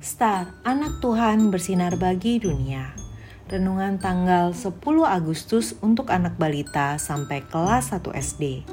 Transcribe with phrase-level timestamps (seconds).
[0.00, 2.96] Star, anak Tuhan bersinar bagi dunia.
[3.52, 8.64] Renungan tanggal 10 Agustus untuk anak balita sampai kelas 1 SD.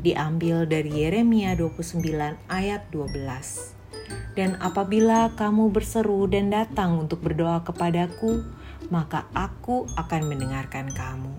[0.00, 2.00] Diambil dari Yeremia 29
[2.48, 4.32] ayat 12.
[4.32, 8.40] Dan apabila kamu berseru dan datang untuk berdoa kepadaku,
[8.88, 11.36] maka aku akan mendengarkan kamu.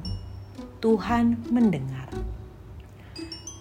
[0.78, 2.06] Tuhan mendengar.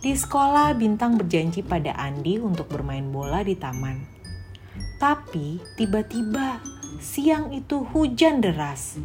[0.04, 4.21] Di sekolah, Bintang berjanji pada Andi untuk bermain bola di taman.
[5.02, 6.62] Tapi tiba-tiba
[7.02, 9.02] siang itu hujan deras.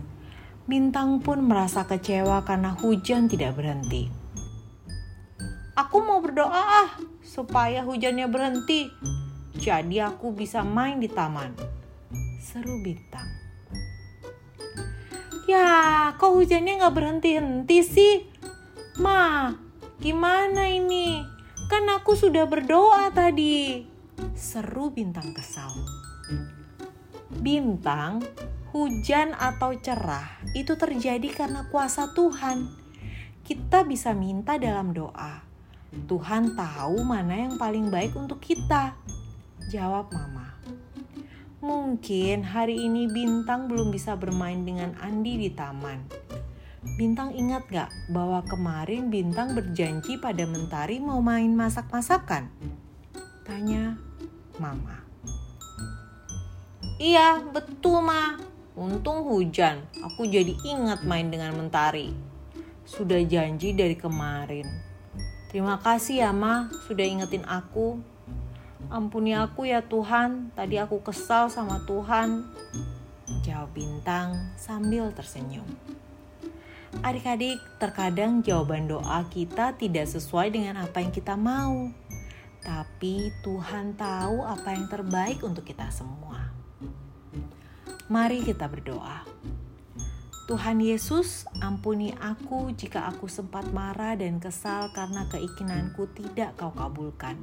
[0.69, 4.13] Bintang pun merasa kecewa karena hujan tidak berhenti.
[5.73, 6.53] Aku mau berdoa
[6.85, 6.89] ah
[7.25, 8.93] supaya hujannya berhenti.
[9.57, 11.57] Jadi aku bisa main di taman.
[12.45, 13.25] Seru Bintang.
[15.49, 18.15] Ya, kok hujannya nggak berhenti-henti sih?
[19.01, 19.49] Ma,
[19.97, 21.25] Gimana ini?
[21.73, 23.96] Kan aku sudah berdoa tadi.
[24.37, 25.73] Seru bintang kesal.
[27.37, 28.25] Bintang,
[28.73, 32.69] hujan atau cerah itu terjadi karena kuasa Tuhan.
[33.45, 35.41] Kita bisa minta dalam doa.
[36.09, 38.97] Tuhan tahu mana yang paling baik untuk kita.
[39.69, 40.57] Jawab Mama.
[41.57, 46.05] Mungkin hari ini Bintang belum bisa bermain dengan Andi di taman
[46.95, 52.47] Bintang ingat gak bahwa kemarin Bintang berjanji pada Mentari mau main masak-masakan?
[54.57, 55.03] Mama.
[56.97, 58.37] Iya, betul Ma.
[58.77, 62.13] Untung hujan, aku jadi ingat main dengan Mentari.
[62.85, 64.69] Sudah janji dari kemarin.
[65.49, 67.97] Terima kasih ya Ma, sudah ingetin aku.
[68.93, 72.45] Ampuni aku ya Tuhan, tadi aku kesal sama Tuhan.
[73.41, 75.65] Jawab Bintang sambil tersenyum.
[77.01, 81.89] Adik-adik, terkadang jawaban doa kita tidak sesuai dengan apa yang kita mau.
[82.61, 86.49] Tapi Tuhan tahu apa yang terbaik untuk kita semua.
[88.07, 89.27] Mari kita berdoa.
[90.47, 97.35] Tuhan Yesus, ampuni aku jika aku sempat marah dan kesal karena keinginanku tidak kau kabulkan.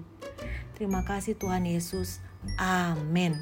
[0.73, 2.25] Terima kasih Tuhan Yesus.
[2.57, 3.37] Amin.